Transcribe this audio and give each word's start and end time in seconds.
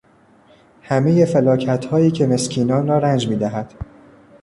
همهی 0.81 1.25
فلاکتهایی 1.25 2.11
که 2.11 2.27
مسکینان 2.27 2.87
را 2.87 2.97
رنج 2.97 3.27
میدهد. 3.27 3.73